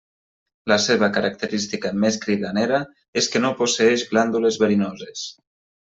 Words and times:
La 0.71 0.77
seva 0.85 1.09
característica 1.17 1.93
més 2.05 2.19
cridanera 2.25 2.81
és 3.23 3.31
que 3.35 3.43
no 3.47 3.55
posseeix 3.63 4.11
glàndules 4.15 4.63
verinoses. 4.67 5.29